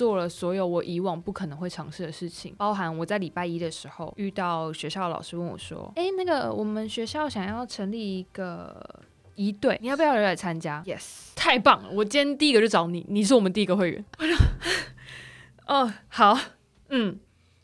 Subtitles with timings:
[0.00, 8.82] 我做了所有我以往不可能会尝试的事情，包含我在礼拜一的时候遇到学校的老师问我说：“哎，那个我们学校想要成立一个
[9.34, 11.90] 一队，你要不要来参加？”Yes，太棒了！
[11.92, 14.02] 我今天第一个就找你，你是我们第一个会员。
[14.18, 14.36] 我说
[15.68, 16.38] ：“哦，好，
[16.88, 17.18] 嗯。”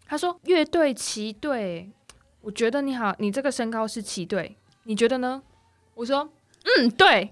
[0.07, 1.91] 他说：“乐队齐队，
[2.43, 5.43] 我觉得你好，你这个身高是齐队，你觉得呢？”
[5.97, 6.29] 我说
[6.79, 7.31] ：“嗯，对，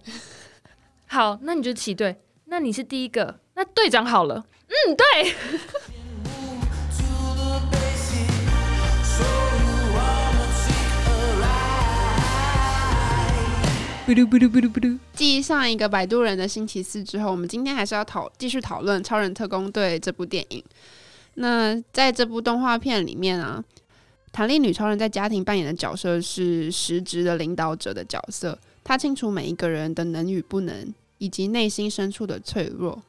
[1.09, 5.35] 好，那你就齐队，那你是第一个，那队长好了，嗯，对。”
[14.07, 14.99] 不噜不噜不噜不噜。
[15.15, 20.63] 继上一个摆渡人的星期四之后，我们今天还是要讨继续讨论《超人特工队》这部电影。
[21.37, 23.65] 那在这部动画片里面啊，
[24.31, 28.59] 弹力女超人在家庭扮演的角色是实质的领导者的角色。
[28.85, 33.03] 她清楚每一个人的能与不能，以及内心深处的脆弱。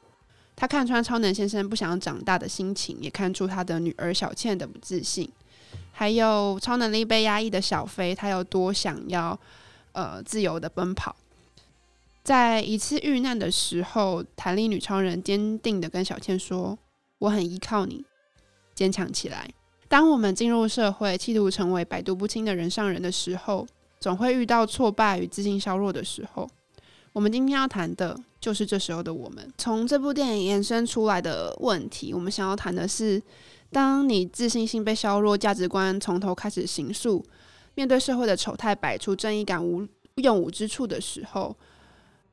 [0.56, 5.30] 他看穿超能先生不想长大的心情，也看出他的女儿小倩的不自信，
[5.92, 9.38] 还有超能力被压抑的小飞，他有多想要
[9.92, 11.14] 呃自由的奔跑。
[12.24, 16.76] 在一次遇难的时候，弹力女超人坚定的跟小倩说
[17.20, 18.04] ：“我很依靠你。”
[18.74, 19.48] 坚强起来。
[19.88, 23.64] 当我们进入社会，企图成为百毒不侵的人上人的时候，
[24.00, 26.50] 总会遇到挫败与自信削弱的时候。
[27.16, 29.50] 我们今天要谈的就是这时候的我们。
[29.56, 33.22] 从这部电影延伸出来的问题，我们想要谈的是：
[33.72, 37.24] 当你自信心被削弱，价值观从头开始形塑，
[37.74, 41.56] 面对社会的丑态摆出正义感无用武之处的时候，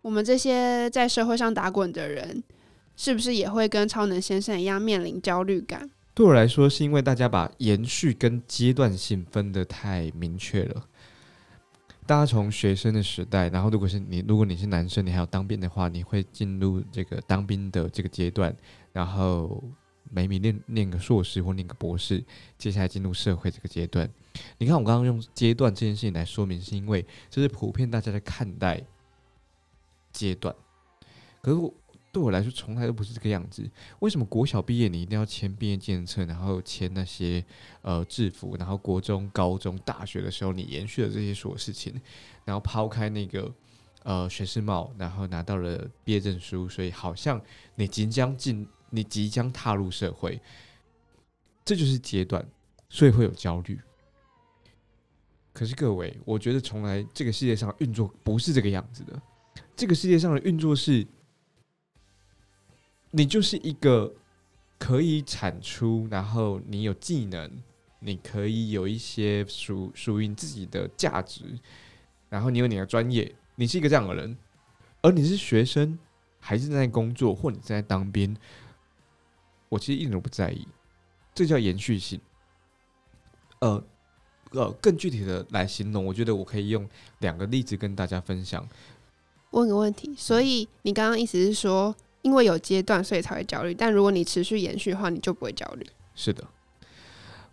[0.02, 2.44] 我们这些在社会上打滚的人，
[2.98, 5.90] 是不是也会跟超能先生一样面临焦虑感？
[6.14, 10.84] 对我来说，是因为大家把延续跟阶段性分得太明确了。
[12.06, 18.56] 大家从学生的时代，然后如果是你，如果你是男生，你还要当兵的话，你会进入这个当兵的这个阶段，
[18.92, 19.64] 然后
[20.10, 22.24] 每每念念个硕士或念个博士，
[22.58, 24.10] 接下来进入社会这个阶段。
[24.58, 28.82] 你看，我刚刚用阶段这件事情来说明，是因为这是普遍大家在看待
[30.12, 30.54] 阶段。
[31.42, 31.74] 可是我。
[32.14, 33.68] 对我来说，从来都不是这个样子。
[33.98, 37.44] 为什么国小毕业你一定要签毕业纪念册，然后签那些
[37.82, 42.00] 呃制服，然后国中、高中、大学的时候你延续了这些所有事情，
[42.46, 43.52] 然后抛开那个
[44.04, 47.42] 呃学士帽，然后拿到了毕业证书，所以好像
[47.74, 50.40] 你即将进，你即将踏入社会，
[51.66, 52.46] 这就是阶段，
[52.90, 53.80] 所以会有焦虑。
[55.52, 59.20] 可是各位，我觉得从来这个世界上运作不是这个样子的，
[59.76, 61.04] 这个世界上的运作是。
[63.16, 64.12] 你就是一个
[64.80, 67.62] 可以产出，然后你有技能，
[68.00, 71.44] 你可以有一些属属于你自己的价值，
[72.28, 74.36] 然后你有你的专业，你是一个这样的人。
[75.04, 76.00] 而你是学生，
[76.40, 78.36] 还是在工作，或你正在当兵，
[79.70, 80.68] 我其实一点都不在意。
[81.36, 82.20] 这叫延续性。
[83.60, 83.84] 呃
[84.54, 88.68] 呃，更具体的来形容，我觉得我可以用两个例子跟大家分享。
[89.52, 91.96] 问个问题，所以你刚刚意思是说？
[92.24, 93.74] 因为有阶段，所以才会焦虑。
[93.74, 95.86] 但如果你持续延续的话，你就不会焦虑。
[96.16, 96.42] 是的，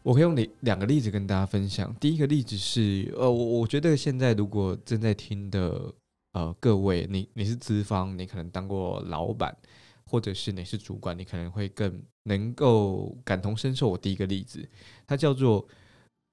[0.02, 1.94] 我可以用两两个例子跟大家分享。
[2.00, 5.92] 第一个例子是，呃，我我觉得现在如果正在听的
[6.32, 9.56] 呃各位，你你是资方，你可能当过老板，
[10.04, 13.88] 或者是你是主管，你可能会更能够感同身受。
[13.88, 14.64] 我第一个例子，
[15.06, 15.66] 它叫做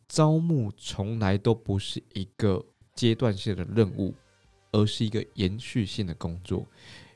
[0.07, 4.13] 招募，从来都不是一个阶段性的任务，
[4.71, 6.63] 而是一个延续性的工作。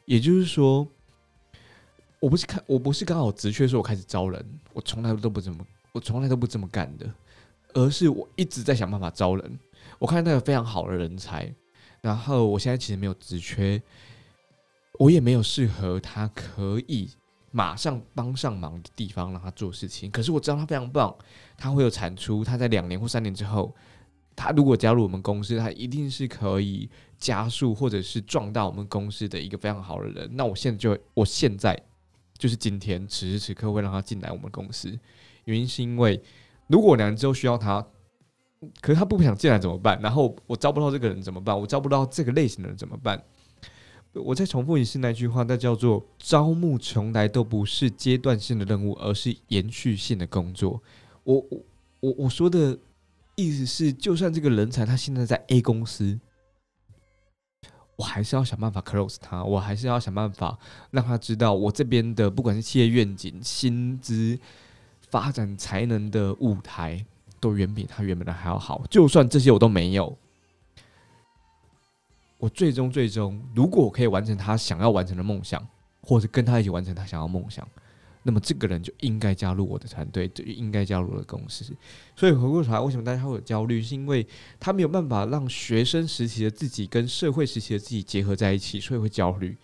[0.06, 0.88] 也就是说。
[2.22, 5.58] 我不是看，我不是刚好直缺说我开始招人，我从来都不这么，
[5.92, 7.12] 我从来都不这么干的，
[7.74, 9.59] 而是我一直在想办法招人。
[9.98, 11.52] 我看到有非常好的人才，
[12.00, 13.82] 然后我现在其实没有直缺，
[15.00, 17.09] 我也没有适合他可以
[17.50, 20.12] 马上帮上忙的地方让他做事情。
[20.12, 21.16] 可是我知道他非常棒，
[21.58, 22.44] 他会有产出。
[22.44, 23.74] 他在两年或三年之后，
[24.35, 30.29] 他如果加入我们公司，他一定是可以加速或者是壮大我们公司的一个非常好的人。
[30.34, 31.76] 那我现在就，我现在。
[32.41, 34.97] 就是今天此时此刻会让他进来我们公司，
[35.46, 36.20] 原因是因为
[36.66, 37.85] 如果两年之后需要他，
[38.82, 40.02] 可是他不想进来怎么办？
[40.02, 41.55] 然后我招不到这个人怎么办？
[41.55, 43.23] 我招不到这个类型的人怎么办？
[44.14, 50.82] 我再重复一次那句话，那叫做招募从来都不是阶段性的任务，而是延续性的工作。
[51.23, 51.64] 我我
[51.99, 52.76] 我我说的
[53.35, 56.20] 意思是，就算这个人才他现在在 A 公司。
[58.02, 60.58] 我还是要想办法 close 他，我还是要想办法
[60.90, 64.40] 让他知道，我这边的不管是企业愿景、薪资、
[65.08, 67.06] 发展才能的舞台，
[67.40, 68.82] 都远比他原本的还要好。
[68.90, 70.18] 就算这些我都没有，
[72.40, 75.64] 我最终最终，如果我可以完成他想要完成的梦想，
[76.02, 77.68] 或者跟他一起完成他想要梦想，
[78.23, 81.66] 那么这个人就应该加入我的团队，就应该加入我的公司。
[82.16, 83.82] 所以回过头来，为什么大家会有焦虑？
[83.82, 84.26] 是因为
[84.59, 89.58] 他没有办法让学生时期的自己跟社会时期的自己结合在一起，所以会焦虑。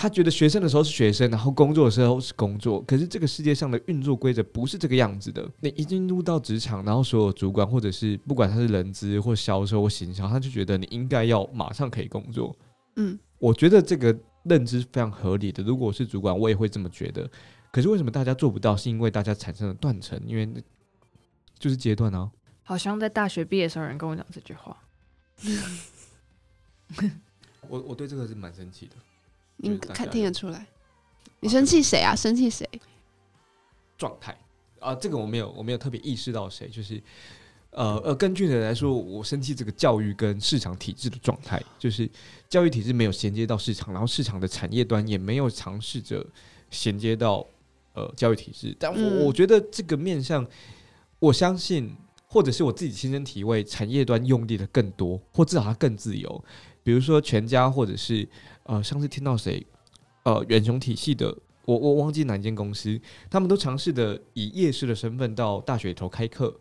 [0.00, 2.80] 他觉得学生的时候是学生，然后工作的时候是工作。
[2.82, 5.44] 可是这个世界上的运作规则不是这个样子的。
[5.58, 12.54] 你一进入到职场，然后所有主管或者是不管他是人资或销售或行销，他就觉得你应该要马上可以工作。
[12.94, 15.64] 嗯，我觉得这个认知非常合理的。
[15.64, 17.28] 如果我是主管，我也会这么觉得。
[17.78, 18.76] 可是为什么大家做不到？
[18.76, 20.48] 是因为大家产生了断层，因为
[21.60, 22.28] 就是阶段啊。
[22.64, 24.76] 好像在大学毕业的时候，有人跟我讲这句话。
[27.68, 28.96] 我我对这个是蛮生气的。
[29.58, 30.66] 你看听得出来，
[31.38, 32.16] 你生气谁啊？
[32.16, 32.68] 生气谁？
[33.96, 34.36] 状态
[34.80, 37.00] 啊，这个我没有，我没有特别意识到谁，就是
[37.70, 42.10] 呃呃，根据的来说，我生气这个教育跟市场体制的状态，就是
[42.48, 46.26] 教育体制没有衔接到市场，然后市场的产业端也没有尝试着
[46.72, 47.46] 衔接到
[47.98, 48.76] 呃教育体制。
[48.78, 50.46] 但我我觉得这个面向，
[51.18, 51.92] 我相信，
[52.26, 56.44] 或者是我自己亲身体会，产业端用力的更多，或至少它更自由。
[56.84, 58.26] 比如说全家，或者是
[58.62, 59.66] 呃，上次听到谁，
[60.22, 61.36] 呃，远雄体系的，
[61.66, 62.98] 我我忘记哪间公司，
[63.28, 66.54] 他们都尝试的以夜市的身份到大学里头开课，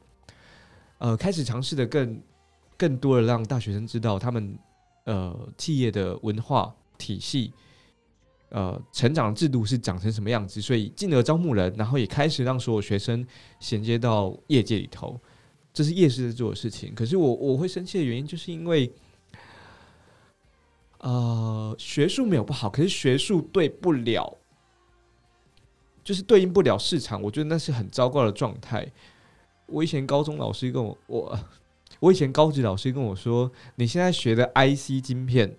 [0.98, 2.22] 呃，开始尝试的更
[2.75, 4.57] 更多的让大学生知道他们
[5.06, 7.54] 呃企业的文化体系，
[8.49, 13.25] 呃，成长制度是长成什么样子，所以进而招募人，然后也开始让所有学生
[13.59, 15.19] 衔接到业界里头，
[15.73, 16.94] 这是夜市在做的事情。
[16.95, 18.91] 可是我我会生气的原因，就是因为。
[20.99, 24.35] 呃，学术没有不好，可是学术对不了，
[26.03, 28.91] 就是对应不了市场，我觉得那是很糟糕的状态。
[29.67, 31.39] 我以前高中老师跟我，我
[31.99, 35.55] 我以前高级老师跟我说，你现在学的 IC 晶片，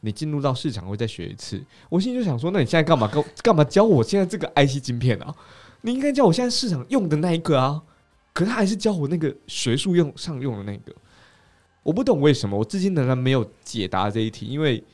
[0.00, 1.62] 你进入到市场会再学一次。
[1.88, 5.34] 我心里就想说，那你现在干嘛干 干嘛教我现在这个 IC 晶片啊？
[5.82, 7.82] 你应该教我现在市场用的那一个啊。
[8.32, 10.94] 可他还是教我那个学术用上用的那个。
[11.82, 14.84] 我不懂为什么，我至今仍然没有解答这一题，因为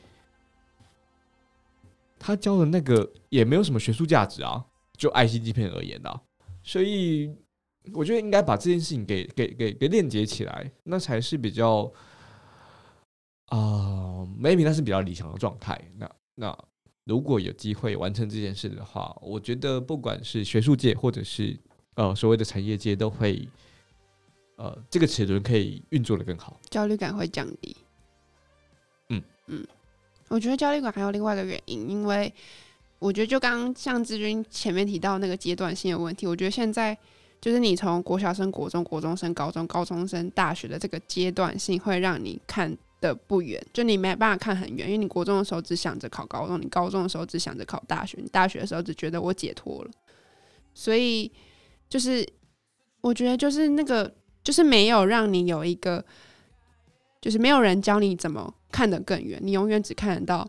[2.17, 4.65] 他教的那个也没有什么学术价值啊，
[4.97, 6.19] 就 IC 晶片而言啊，
[6.63, 7.29] 所以
[7.93, 11.91] 我觉得应该把这件事情给给给给链接起来，那才是比较
[13.47, 15.79] 啊，maybe 那是比较理想的状态。
[15.97, 16.57] 那那
[17.03, 21.57] 如果有机会完成这件事的话，我觉得不管是学术界或者是
[21.95, 23.47] 呃所谓的产业界都会。
[24.57, 27.75] 呃，这个齿轮可以运作的更好，焦虑感会降低。
[29.09, 29.67] 嗯嗯，
[30.29, 32.33] 我觉得焦虑感还有另外一个原因，因为
[32.99, 36.97] 我觉得就刚刚像志军前面提到那个阶段性的问题，我觉得现在
[37.41, 42.73] 就是你从国小升国中、国中升高中、高中生大学的这个阶段性，会让你看
[43.05, 49.91] 的不远，就你没办法看很远，因为你国中的时候只想着考高中，你高中的时候只想着考大学，你大学的时候只觉得我解脱了，
[50.73, 51.31] 所以
[51.87, 52.27] 就是
[53.01, 54.13] 我觉得就是那个。
[54.45, 56.05] 就是没有让你有一个，
[57.19, 60.47] 就是没有人教你怎么看得更远，你永远只看得到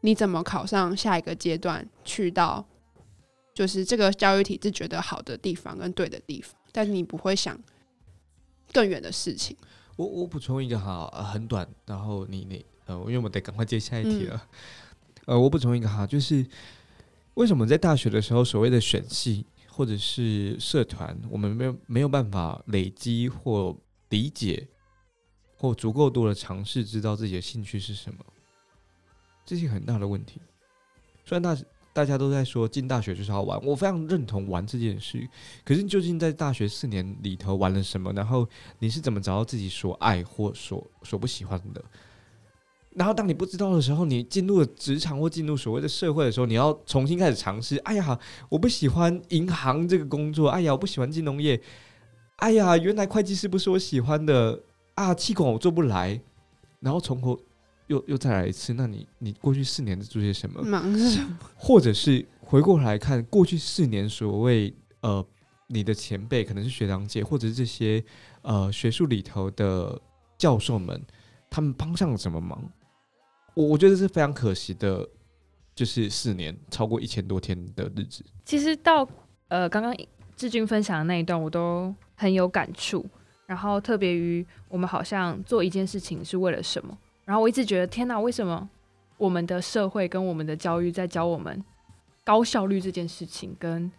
[0.00, 2.66] 你怎么考上下一个阶段，去到
[3.52, 7.62] 就是这个教育体制觉得好的地方跟对的地方，但是你不会想
[8.72, 9.54] 更远的事情。
[9.96, 14.48] 我我补充一个哈，很短，然后你你呃，因为我得赶快接下一题了。
[15.26, 16.46] 呃，我补充一个哈，就是
[17.34, 19.46] 为什么在大学的时候所谓的选系？
[19.68, 23.76] 或者是社团，我们没有没有办法累积或
[24.08, 24.66] 理解，
[25.54, 28.24] 或足够多的尝试，知道自己的兴趣是什么，
[29.44, 30.40] 这是很大的问题。
[31.26, 31.54] 虽然大
[31.96, 35.26] 大家都在说进大学就是要玩，我非常认同玩这件事。
[35.64, 38.12] 可是究竟在大学四年里头玩了什么？
[38.12, 38.46] 然后
[38.80, 41.82] 你是怎么找到自己所爱或所所不喜欢的？
[42.90, 47.78] 然后，当你不知道的时候，你进入了职场或进入所谓的社会的时候，你要重新开始尝试。
[47.78, 50.50] 哎呀，我不喜欢银行这个工作。
[50.50, 51.58] 哎呀，我不喜欢金融业。
[52.36, 54.62] 哎呀，原来会计师不是我喜欢的
[54.96, 55.14] 啊！
[55.14, 56.20] 气管我做不来。
[56.80, 57.38] 然后从头
[57.86, 58.74] 又又再来一次。
[58.74, 60.62] 那你你过去四年在做些什么？
[60.62, 61.38] 忙什么？
[61.56, 65.24] 或者是回过来看过去四年所谓呃
[65.68, 68.02] 你的前辈，可能是学长姐，或者是这些
[68.42, 70.00] 呃学术里头的
[70.38, 71.00] 教授们，
[71.50, 72.62] 他们帮上了什么忙？
[73.54, 75.08] 我我觉得是非常可惜的，
[75.74, 78.24] 就是四年超过一千多天的日子。
[78.44, 79.08] 其实到
[79.48, 79.96] 呃刚刚
[80.36, 83.04] 志军分享的那一段，我都很有感触。
[83.46, 86.98] 然后特别于我们好像做一件事情是为了什么？
[87.26, 88.66] 然后我一直觉得天哪，为什么
[89.18, 91.62] 我们的社会跟我们的教育在教我们
[92.24, 93.92] 高效率这件事情，跟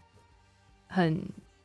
[0.88, 1.22] 很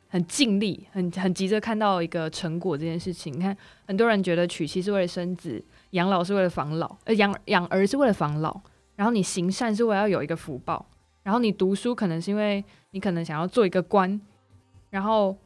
[0.09, 3.33] 很尽力、很很急着看到一个成果这件事情？
[3.33, 5.65] 你看，很多人觉得娶妻是为了生子。
[5.93, 8.59] 养老是为了防老，呃，养养儿是为了防老，
[8.97, 10.87] 然后你行善是为了要有一个福报，
[11.23, 14.19] 然后你读书可能是因为你可能想要做一个官，
[14.89, 15.37] 然后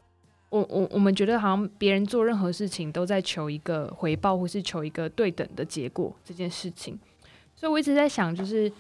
[0.57, 6.99] 我我我们觉得好像别人做任何事情都在求一个回报，或是求一个对等的结果这件事情，
[7.55, 8.71] 所以我一直在想，就是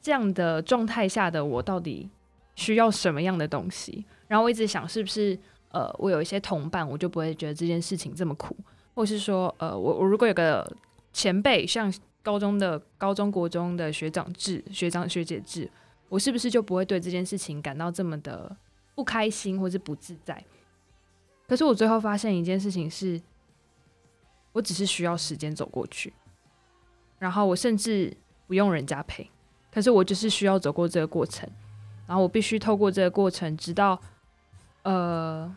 [0.00, 2.08] 这样的状态下的我到底
[2.56, 4.04] 需要什么样的东西？
[4.28, 5.38] 然后我一直想，是不是
[5.70, 8.56] 呃，我有一些同伴，我就不会觉得这件事情这么苦，
[8.94, 10.70] 或是说，呃，我我如果有个
[11.12, 15.70] 前辈，像高中的高中国中的学长制、学长学姐制。
[16.08, 18.54] 我是不是就不会对这件事情感到这么的
[18.94, 20.44] 不开心或是不自在？
[21.52, 23.20] 可是我最后发现一件事情是，
[24.52, 26.10] 我只是需要时间走过去，
[27.18, 28.16] 然后我甚至
[28.46, 29.30] 不用人家陪，
[29.70, 31.46] 可是我就是需要走过这个过程，
[32.06, 34.00] 然后我必须透过这个过程，直到
[34.84, 35.54] 呃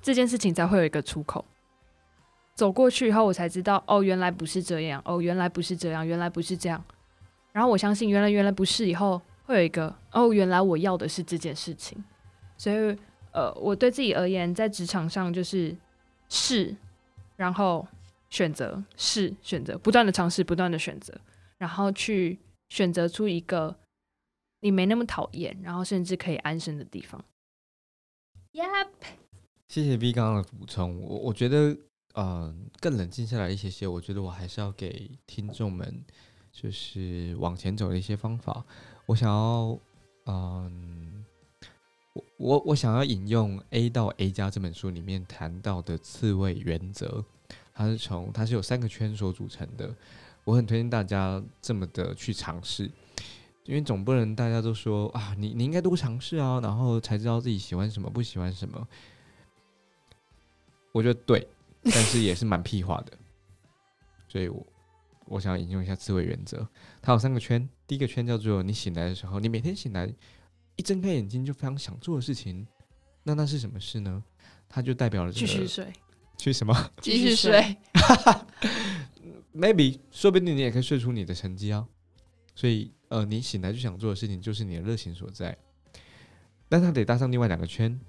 [0.00, 1.44] 这件事情才会有一个出口。
[2.54, 6.82] 走过去以后，我才知道，哦，原来不是这样，哦，原来不是这样，原来不是这样。
[7.52, 12.02] 然后我相信，原来原来不是，以后会有一个哦，原来我要的是这件事情。
[12.56, 12.96] 所以，
[13.32, 15.76] 呃，我对自己而言，在职场上就是
[16.28, 16.74] 试，
[17.36, 17.86] 然后
[18.30, 21.12] 选择，试选择，不断的尝试，不断的选择，
[21.58, 23.76] 然后去选择出一个
[24.60, 27.24] 你没那么讨厌，然后甚至可以安身的地方。
[28.52, 28.88] Yep，
[29.68, 31.00] 谢谢 V 刚刚的补充。
[31.00, 31.76] 我我觉得，
[32.14, 36.04] 呃，更冷静下来一些些，我觉得我还是要给听众们。
[36.52, 38.62] 就是往前走的一些方法，
[39.06, 39.78] 我想要，
[40.26, 40.70] 嗯，
[41.14, 41.21] 我
[42.36, 47.24] 我我想要引用《A 到 A 加》这本书里面谈到的刺猬原则，
[47.72, 49.94] 它是从它是有三个圈所组成的，
[50.44, 52.90] 我很推荐大家这么的去尝试，
[53.64, 58.88] 因为总不能大家都说啊，你你应该多尝试啊，然后才知道自己喜欢什么不喜欢什么，
[60.92, 61.46] 我觉得对，
[61.84, 63.12] 但是也是蛮屁话的，
[64.28, 64.66] 所以我。
[65.26, 66.66] 我想引用一下刺猬原则，
[67.00, 67.66] 它有三个圈。
[67.86, 70.12] 第一个圈叫做你醒来的时候，你每天醒来
[70.76, 72.66] 一睁开眼睛就非常想做的事情，
[73.22, 74.22] 那那是什么事呢？
[74.68, 75.92] 它就代表了继续睡，
[76.38, 76.74] 去什么？
[77.00, 77.76] 继续睡。
[79.54, 81.86] Maybe 说不定你也可以睡出你的成绩啊。
[82.54, 85.56] 所以呃，你醒来就想做的事情就是你的热情所在。
[86.68, 88.00] 但它得搭上另外两个圈。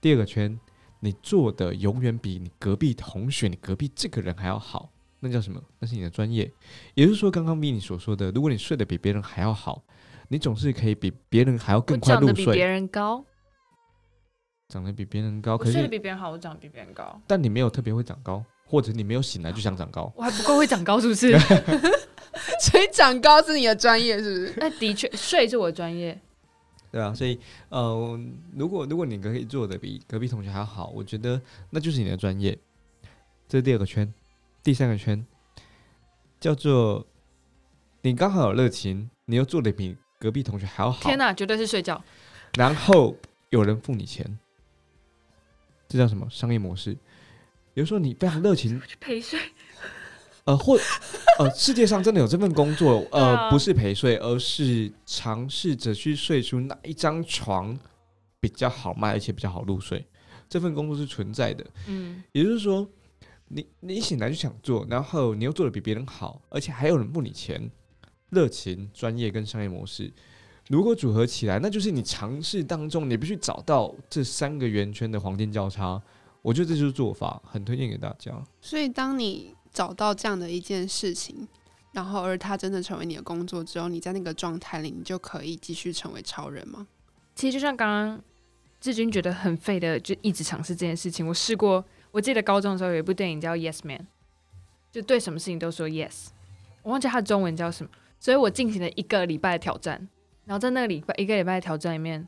[0.00, 0.58] 第二个圈，
[1.00, 4.92] 你做的永远比你隔壁同学、你隔壁这个人还要好。
[5.18, 5.60] 那叫什么？
[5.80, 6.48] 那是你的专业，
[6.94, 9.82] 也就是说，刚刚咪你所说的，如果你睡得比别人还要好，
[10.28, 12.26] 你总是可以比别人还要更快入睡。
[12.26, 13.24] 长得比别人高，
[14.68, 21.38] 长得比别人高，可是睡得比别人好，我长得比别人高，但你没有特别会长高，或者你没有醒来就想长高， 我还不够会长高，是不是？
[22.60, 24.54] 所以长高是你的专业，是不是？
[24.58, 26.18] 那的确，睡是我专业，
[26.90, 27.38] 对啊，所以
[27.70, 28.20] 呃，
[28.54, 31.40] 如果如果你可以做的比隔壁同学还要好，我觉得
[31.70, 32.58] 那就是你的专业。
[33.48, 34.12] 这是第二个圈。
[34.62, 35.24] 第三个圈
[36.40, 37.06] 叫做
[38.02, 41.02] 你刚好有热情，你又做的比隔壁同学还要好。
[41.02, 42.02] 天哪，绝对是睡觉。
[42.54, 43.16] 然后
[43.50, 44.38] 有人付你钱，
[45.88, 46.92] 这叫什么商业模式？
[47.74, 49.38] 比如说你非常热情去陪睡，
[50.44, 50.78] 呃，或
[51.38, 57.78] 呃，世界上真的有这份工作， 呃，不是陪睡，而是尝试着去睡出哪一张床
[58.40, 60.06] 比较好卖，而且比较好入睡。
[60.48, 62.88] 这份工作是存在的，嗯，也就是说。
[63.48, 67.70] 你你醒来就想做，然后你又做的比别人好，而且还有人付你钱，
[68.36, 70.12] 热情、专业跟商业模式，
[70.68, 76.02] 如果组合起来，那就是你尝试当中你必须找到这三个圆圈的黄金交叉。
[76.42, 78.30] 我觉得这就是做法，很推荐给大家。
[78.60, 81.48] 所以，当你找到这样的一件事情，
[81.92, 86.86] 然后而它真的成为你的工作之后，你在那个状态里，你就可以继续成为超人吗？
[87.34, 88.20] 其实就像刚刚
[88.80, 91.26] 志军觉得很废的，就一直尝试这件事情。
[91.26, 91.82] 我试过。
[92.12, 93.98] 我记得高中的时候有一部电影叫《Yes Man》，
[94.90, 96.28] 就对什么事情都说 Yes。
[96.82, 100.08] 我忘记它的中文叫什么，所以我进行了一个礼拜的挑战。
[100.44, 102.26] 然后在那个礼拜一个礼拜的挑战里面，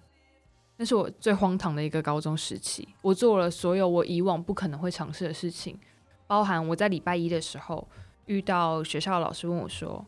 [0.77, 2.89] 那是我最荒唐的一个高中时期。
[3.03, 5.79] 我做了所有我以往不可能会尝试的事情，
[6.27, 7.87] 包含我在礼拜一的时候
[8.27, 10.05] 遇到学校的老师问我说：“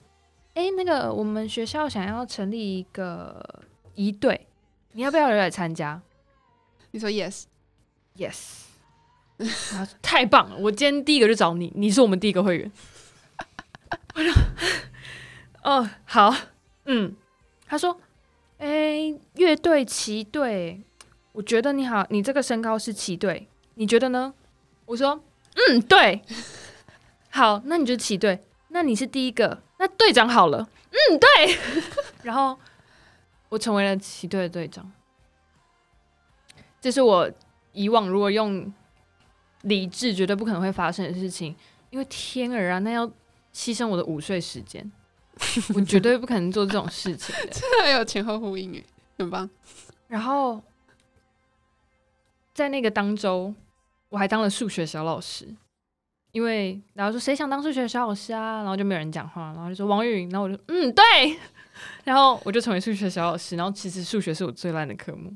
[0.55, 3.45] 哎，那个我们学校想要成立一个
[3.95, 4.49] 一队，
[4.93, 6.03] 你要不要来参加？”
[6.91, 8.65] 你说 Yes，Yes。
[10.03, 10.57] 太棒了！
[10.59, 12.71] 我今天第一个就找你，你是我们第一个会员。
[15.63, 16.35] 哦，好，
[16.85, 17.15] 嗯，
[17.67, 18.01] 他说，
[18.59, 20.81] 哎，乐队齐队，
[21.33, 24.35] 我觉得你好，你这个身高是齐队，你觉得呢？
[24.87, 25.23] 我说，
[25.55, 26.23] 嗯，对，
[27.31, 31.59] 好，那你就齐队，那你是第一个，那队长好了，嗯，对，
[32.25, 32.59] 然后
[33.51, 34.91] 我成为了齐队的队长。
[36.81, 37.31] 这是我
[37.73, 38.73] 以往如果用。
[39.65, 41.55] 理智绝对不可能会发生的事情，
[41.91, 43.07] 因为天儿啊，那要
[43.53, 44.91] 牺牲我的午睡时间，
[45.75, 47.49] 我绝对不可能做这种事情的。
[47.53, 48.85] 这还有前后呼应诶。
[49.19, 49.49] 很棒。
[50.09, 50.63] 然后
[52.55, 53.55] 在那个当周，
[54.09, 55.47] 我还当了数学小老师，
[56.33, 61.05] 因为然后说谁想当数学小老师啊，然后就没有人讲话，然后就说王宇，然后我就嗯对，
[62.05, 65.33] 然后我就成为数学小老师，然后其实数学是我最烂的科目，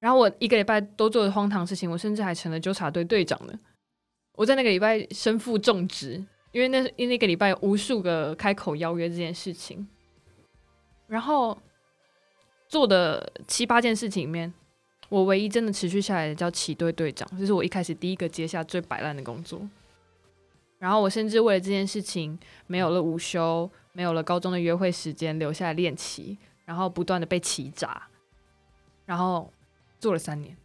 [0.00, 3.52] 然后我一个礼拜都做的荒唐事情，我甚至还成了纠察队队长呢。
[4.34, 9.86] 我在那个礼拜身负重职，因为那因为那个礼拜无数个开口邀约这件事情，
[11.06, 11.56] 然后
[12.68, 14.52] 做的七八件事情里面，
[15.08, 19.60] 我唯一真的持续下来的叫骑队队长，这是我一开始第一个接下最摆烂的工作。
[20.78, 28.08] 然后我甚至为了这件事情，没有了午休，没有了高中的约会时间，留下来练骑，然后不断的被欺诈，
[29.04, 29.52] 然后
[29.98, 30.56] 做了三年。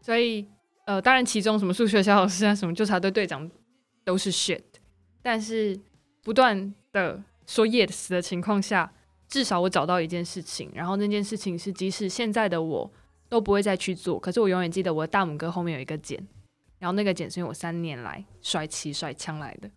[0.00, 0.44] 所以，
[0.86, 3.48] 呃，当然其中什么数学小老师啊，什么纠察队队长
[4.04, 4.62] 都是 shit，
[5.22, 5.78] 但是
[6.22, 8.92] 不断的说 yes 的情况下，
[9.28, 12.90] 至少我找到一件事情，然后那件事情是即使现在的我
[13.28, 16.18] 都不会再去做，可是我永远记得我的大拇哥后面有一个茧，
[16.78, 19.70] 然后那个茧是因为我三年来甩旗甩枪来的，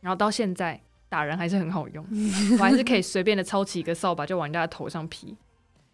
[0.00, 2.04] 然后到现在打人还是很好用，
[2.58, 5.36] 我还是可以随便的抄起一个扫把就往人家的头上劈，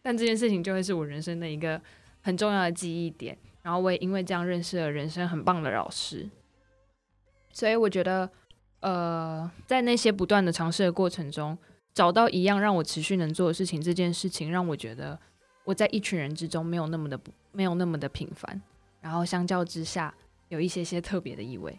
[0.01, 1.81] 但这件事情就会是我人生的一个
[2.23, 6.29] 很重要的记忆点，然后我也因为这样认识了人生很棒的老师，
[7.59, 8.31] 所以我觉得，
[8.79, 11.59] 呃，在那些不断的尝试的过程中，
[11.93, 15.19] 找到一样让我持续能做的事情，这件事情让我觉得
[15.65, 17.19] 我在一群人之中没有那么的
[17.51, 18.63] 没有那么的平凡，
[19.01, 20.15] 然后相较之下
[20.51, 21.77] 有一些些特别的意味。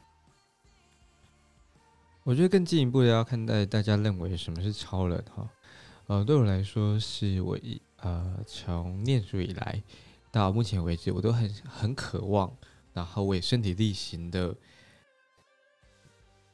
[2.26, 5.50] 我觉得更进一步的要看待大家认为什么是超人哈，
[6.08, 9.82] 呃，对我来说是我一呃从念书以来
[10.30, 12.54] 到目前为止，我都很很渴望，
[12.92, 14.54] 然后我也身体力行的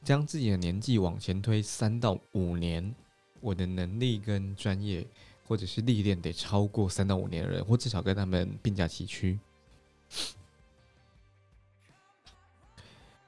[0.06, 2.94] 将自己的年纪往前推三到五年，
[3.40, 5.04] 我的能力跟专业
[5.44, 9.36] 或者是历练得超过三到五年的人，或至少跟他们并驾齐驱。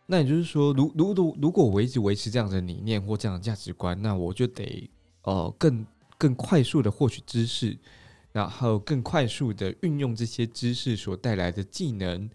[0.06, 4.88] 那也就是说，如如如如果我一直维持这样的理念或这样的价值观，那我就得
[5.22, 5.84] 呃更
[6.16, 7.76] 更快速的获取知识，
[8.30, 12.30] 然后更快速的运用这些知识所带来的技能，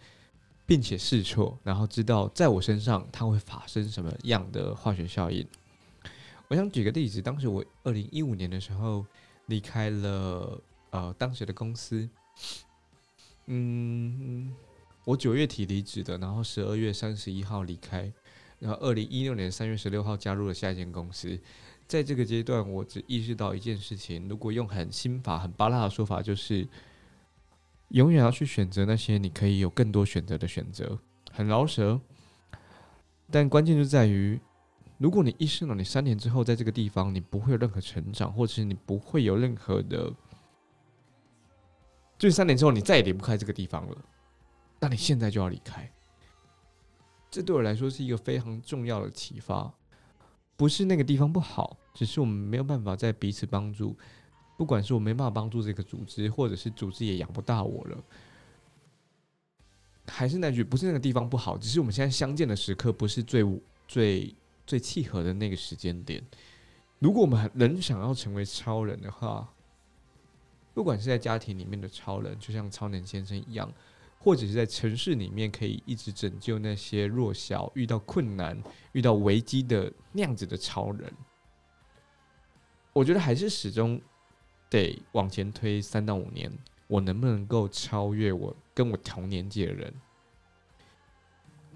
[0.66, 5.46] 并且试错，然后知道在我身上它会发生什么样的化学效应。
[6.48, 9.06] 我想举个例子，当时我二零一五年的时候
[9.48, 12.10] 离开了呃当时的公司，
[13.46, 14.54] 嗯。
[15.06, 18.10] 我九月底离职的，然后十二月三十一号离开，
[18.58, 21.38] 然后二零一六年三月十六号加入了下一间公司。
[21.86, 26.66] 在这个阶段，我只意识到一件事情：如果用很心法、很巴拉的说法，就是
[27.94, 31.00] 永远要去选择那些你可以有更多选择的选择。
[31.32, 32.00] 很饶舌，
[33.32, 34.40] 但关键就在于，
[34.98, 40.12] 如果你意识到你三年之后在这个地方你不会有任何成长，或者是你不会有任何的，
[42.18, 43.98] 就是三年之后你再也离不开这个地方了。
[44.80, 45.92] 那你现在就要离开，
[47.30, 49.72] 这对我来说是一个非常重要的启发。
[50.56, 53.96] 不是那个地方不好，只是我们没有办法在彼此帮助。
[54.58, 58.04] 不管是我没办法帮助这个组织，或者是组织也养不大我了，
[60.08, 63.44] 还是那句，不是那个地方不好，只是我们现在相见的时刻不是最
[63.88, 64.36] 最
[64.66, 66.24] 最契合的那个时间点。
[67.00, 69.48] 如果我们人想要成为超人的话，
[70.74, 73.72] 不管是在家庭里面的超人，就像超能先生一样。
[74.20, 78.58] 或者是在城市里面可以一直拯救那些弱小、遇到困难、
[78.94, 81.14] 遇到危机的那样子的超人，
[82.94, 84.00] 我觉得还是始终
[84.74, 86.52] 得往前推三到五年，
[86.88, 89.94] 我能不能够超越我跟我同年纪的人？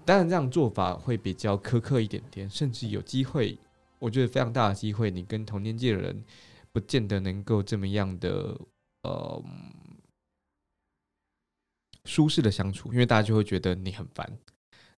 [0.04, 3.58] 当然，这样做法会比较苛刻一点点，甚至有机会，
[3.98, 6.24] 我觉得非常大的机会，你跟同年纪的人
[6.72, 8.58] 不见得能够这么样的
[9.02, 9.42] 呃。
[12.04, 14.38] 舒适的相处，因为大家就会觉得你很烦，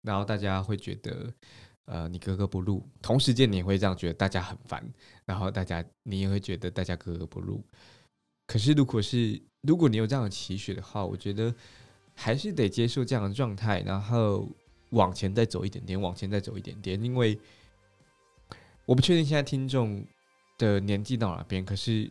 [0.02, 1.32] 然后大家会觉得，
[1.88, 2.86] 呃，你格格不入。
[3.02, 4.86] 同时间你也会这样觉得大家很烦，
[5.24, 7.64] 然后大家你也会觉得大家格格不入。
[8.46, 11.54] 可是如果是如果你有这样的期许的话，我觉得
[12.14, 14.48] 还是得接受这样的状态，然后
[14.90, 17.02] 往前再走一点点，往前再走一点点。
[17.02, 17.38] 因为
[18.84, 20.04] 我不确定现在听众
[20.58, 22.10] 的年纪到哪边，可是。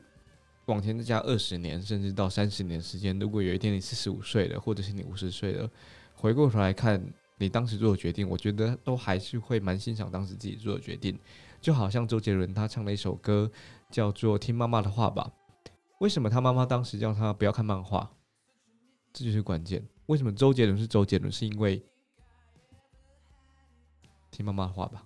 [0.68, 5.72] 往前再加二十年，甚至到三十年时间，如果有一天你四十五岁了，或者是你五十岁了，
[6.14, 7.02] 回过头来看
[7.38, 11.18] 你当时做的决定，我觉得都还是会蛮欣赏当时自己做的决定。
[11.60, 13.52] 就好像周杰伦他唱了一首歌，
[13.90, 15.32] 叫做《听妈妈的话吧》。
[16.00, 18.10] 为什么他妈妈当时叫他不要看漫画？
[19.12, 19.84] 这就是关键。
[20.06, 21.32] 为什么周杰伦是周杰伦？
[21.32, 21.84] 是因为
[24.30, 25.04] 听妈妈的话吧。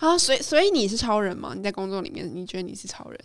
[0.00, 1.54] 啊，所以所以你是超人吗？
[1.54, 3.20] 你在工作里面，你觉得你是超人？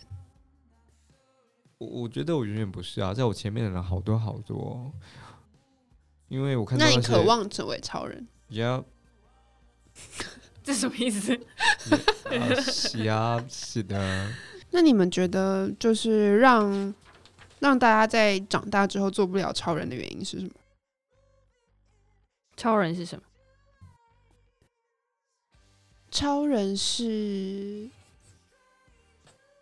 [1.78, 4.92] 我我觉得我永远不是啊，在我前面的人好多好多，
[6.30, 8.24] 因为我看到那你渴望成为超人？
[8.50, 8.82] 呀，
[10.62, 11.34] 这什么意思？
[12.30, 14.32] 啊是啊，是的，
[14.70, 16.94] 那你们觉得就是让
[17.58, 20.52] 让大家在长大之后做不了超人的原因是什么？
[22.56, 23.24] 超人是什么？
[26.12, 27.90] 超人是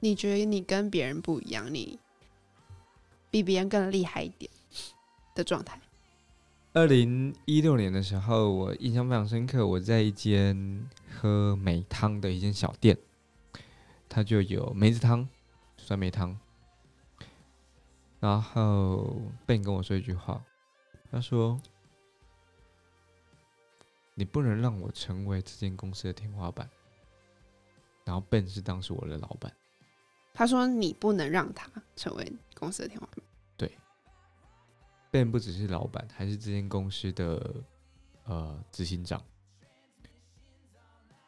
[0.01, 1.99] 你觉得你跟别人不一样，你
[3.31, 4.51] 比别人更厉害一点
[5.35, 5.81] 的状态。
[6.79, 12.97] 二零一六年的时候，我印象非常深刻，我在一间喝梅汤的一间小店，
[14.09, 15.29] 它就有梅子汤、
[15.77, 16.39] 酸梅汤。
[18.21, 20.41] 然后 Ben 跟我说一句话，
[21.11, 21.61] 他说
[24.15, 26.71] ：“你不能让我成为这间公司的天花板。”
[28.07, 29.53] 然后 Ben 是当时我的老板，
[30.33, 33.25] 他说你不能让他成为公司的天花板。
[35.11, 37.55] Ben 不只是老板，还是这间公司的
[38.25, 39.23] 呃执行长。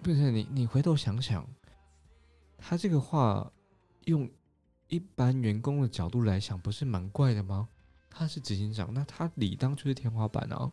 [0.02, 1.46] 不是你，你回头想想，
[2.58, 3.50] 他这个话
[4.04, 4.28] 用
[4.88, 7.68] 一般员工的角度来想，不是蛮怪的吗？
[8.08, 10.70] 他是执行长，那他理当就是天花板啊。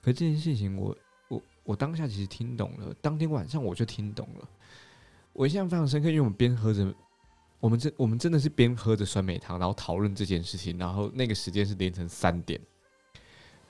[0.00, 0.96] 可这件事情我，
[1.28, 4.48] 我我当下其实听懂了，当天晚上我就听懂了。
[5.32, 6.94] 我印象非常深刻，因为我们边喝着
[7.62, 12.60] 我们真我们真的是边喝着酸梅汤，然后讨论这件事情，然后那个时间是凌晨三点。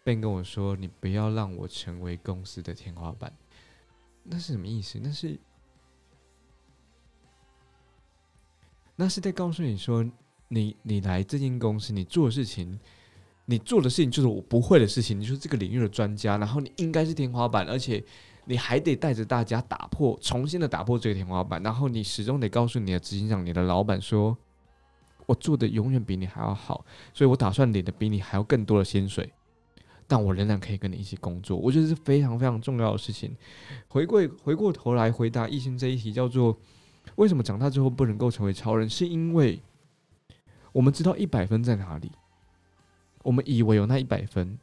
[0.02, 3.30] 并跟我说：“你不要让我成为公司的天花板。”
[4.24, 4.98] 那是什么意思？
[4.98, 5.38] 那是
[8.96, 10.02] 那是在告诉你说，
[10.48, 12.80] 你你来这间公司，你做的事情，
[13.44, 18.02] 你做的事情就是我不会的事情，你就是这个领域的专家，然后你应该是天花板，而且
[18.44, 24.36] 你还得带着大家打破，重新的打破这个天花板，然后你始终得告诉你的执行长、你的老板说，
[25.26, 29.32] 我做的永远比你还要好，所以我打算领的比你还要更多的薪水，
[30.08, 33.36] 但我仍然可以跟你一起工作，我觉得是非常非常重要的事情。
[33.86, 36.58] 回过回过头来回答艺兴这一题，叫做
[37.14, 39.62] 为什么长大之后不能够成为超人，是因为
[40.72, 42.10] 我们知道一百分在哪里，
[43.22, 44.58] 我们以为有那一百分。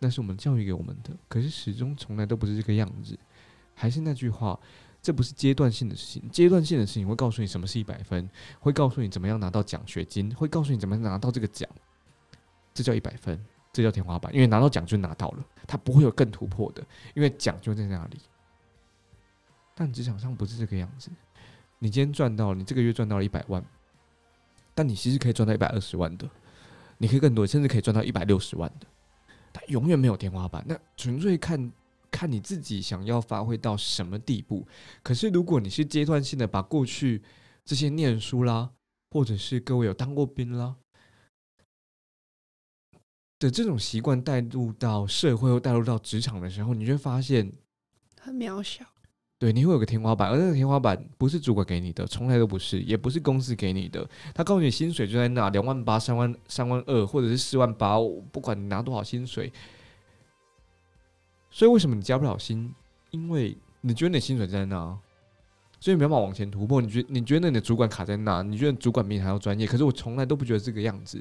[0.00, 3.16] 那是我们教育给我们的，可是始终从来都不是这个样子。
[3.74, 4.58] 还是那句话，
[5.00, 6.28] 这不是阶段性的事情。
[6.30, 11.68] 阶段性的事情会告诉你什么是一百分，会告诉你怎么样拿到奖学金，会告诉你怎么拿到这个奖。
[12.72, 13.38] 这叫一百分，
[13.72, 14.34] 这叫天花板。
[14.34, 16.82] 因为拿到奖就拿到了，它不会有更突破的，
[17.14, 18.18] 因为奖就在那里。
[19.74, 21.10] 但职场上不是这个样子。
[21.78, 23.64] 你今天赚到了，你这个月赚到了一百万，
[24.74, 26.28] 但你其实可以赚到一百二十万的，
[26.98, 28.86] 你可以更多，甚至可以赚到一百六十万的。
[29.52, 31.72] 它永远没有天花板，那纯粹看
[32.10, 34.66] 看你自己想要发挥到什么地步。
[35.02, 37.22] 可是如果你是阶段性的把过去
[37.64, 38.70] 这些念书啦，
[39.10, 40.76] 或者是各位有当过兵啦
[43.38, 47.52] 的这种习惯带入到社会或带入到职场的时候，你会发现，
[48.20, 48.84] 很渺小。
[49.40, 54.06] 对，你会有个天花板，而那个天花板不是主管给你的，从来都不是，也不是公司给你的。
[54.34, 57.96] 他告诉你薪水就在那，两万八、三万、三万二，或者是四万八，
[58.30, 59.50] 不管你拿多少薪水。
[61.50, 62.70] 所以为什么你加不了薪？
[63.12, 64.98] 因为你觉得你的薪水在那，
[65.80, 66.82] 所以没办法往前突破。
[66.82, 71.18] 你觉你觉得你的主管卡在那，你觉得主管比你还要专业，可是我从来都不觉得这个样子，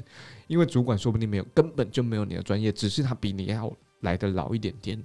[0.47, 5.01] 因为主管说不定没有，根本就没有你的专业，只是他比你要来的老一点点。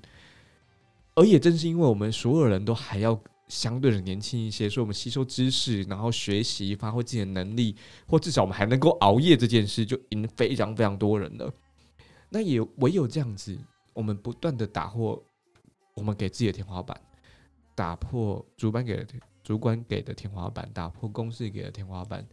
[1.15, 11.53] 而也正是因为我们所有人都还要相对的年轻一些，所以我们吸收知识，然后学习，发挥自己的能力，或至少我们还能够熬夜这件事，就赢非常非常多人了。
[12.31, 13.57] 那也唯有这样子，
[13.93, 15.23] 我们不断的打破
[15.95, 17.01] 我们给自己的天花板，
[17.75, 19.07] 打破主管给的
[19.43, 22.27] 主管给的天花板，打破公司给的天花板。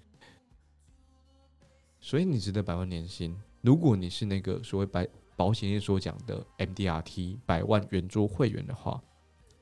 [2.00, 3.38] 所以你值得百万年薪。
[3.62, 5.08] 如果你是那个所谓百
[5.42, 9.02] 保险业所讲的 MDRT 百万圆桌会员的话，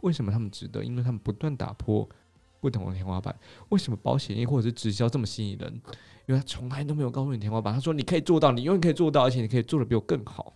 [0.02, 0.84] 为什么他们值得？
[0.84, 2.06] 因为他们不断打破
[2.60, 3.34] 不同的天花板。
[3.70, 5.74] 为什么保险业或者是直销这么吸引人？
[6.28, 7.74] 因为他从来都没有告诉你天花板。
[7.74, 10.54] 他说你可以做到，你永远可以做到，而且你可以做的比我更好。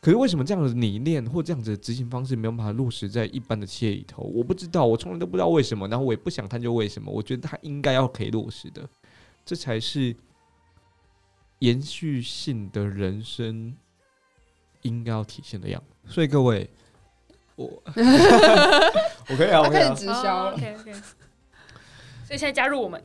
[0.00, 4.22] 可是为什么这样的理念或这样子的执行方式没有办法落实在一般的企业里头？
[4.22, 7.10] 我不知道，我从来都不知道为什么，然后我也不想探究为什么。
[7.10, 8.88] 我觉得他应该要可以落实的，
[9.44, 10.14] 这才是
[11.58, 13.74] 延续性的人生
[14.86, 16.12] 应该要体现的样子。
[16.12, 16.68] 所以各位，
[17.56, 17.66] 我
[19.28, 19.94] 我可以啊，我可以啊他开始。
[19.94, 20.52] 直销了。
[20.52, 20.92] OK OK。
[22.24, 23.00] 所以现在加入我们，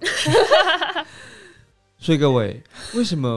[1.99, 2.61] 所以各位，
[2.95, 3.29] 为什么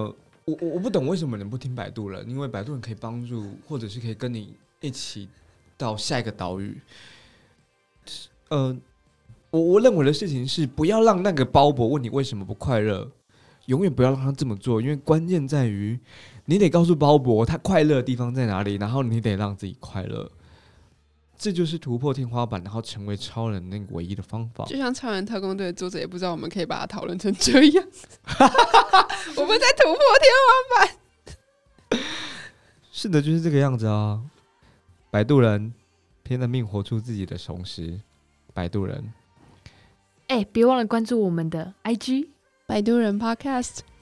[0.46, 2.22] 我我我不懂为什么人不听百度了？
[2.24, 5.28] 因为百度人可以帮助，或者是可以跟你一起
[5.76, 6.80] 到下一个岛屿。
[8.48, 8.74] 呃，
[9.50, 13.11] 我我认为的事情是，不要让那个鲍勃问你为什么不快乐，
[13.66, 15.98] 永远不要让他这么做，因为关键在于
[16.44, 20.31] 你得告诉鲍勃他快乐的地方在哪里，然后你得让自己快乐。
[21.37, 24.64] 这就是突破天花板，然后成为超人那个唯一的方法。
[24.66, 27.85] 就像超人特工队的作者也不知道我们可以把它讨论成这样，
[29.37, 32.00] 我们在突破天花板。
[32.92, 34.22] 是的，就是这个样子啊！
[35.11, 35.74] 摆渡人
[36.22, 38.00] 拼了命活出自己的雄狮，
[38.55, 39.12] 摆渡人。
[40.29, 42.29] 哎，别忘了关注我们的 IG，
[42.66, 43.93] 摆渡人 Podcast。